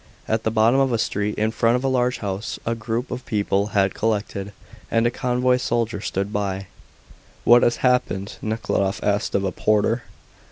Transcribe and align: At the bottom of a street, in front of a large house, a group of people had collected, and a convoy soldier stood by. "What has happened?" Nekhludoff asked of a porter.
At 0.27 0.41
the 0.41 0.49
bottom 0.49 0.79
of 0.79 0.91
a 0.91 0.97
street, 0.97 1.37
in 1.37 1.51
front 1.51 1.75
of 1.75 1.83
a 1.83 1.87
large 1.87 2.17
house, 2.25 2.57
a 2.65 2.73
group 2.73 3.11
of 3.11 3.23
people 3.27 3.67
had 3.67 3.93
collected, 3.93 4.51
and 4.89 5.05
a 5.05 5.11
convoy 5.11 5.57
soldier 5.57 6.01
stood 6.01 6.33
by. 6.33 6.65
"What 7.43 7.61
has 7.61 7.75
happened?" 7.85 8.37
Nekhludoff 8.41 9.03
asked 9.03 9.35
of 9.35 9.43
a 9.43 9.51
porter. 9.51 10.01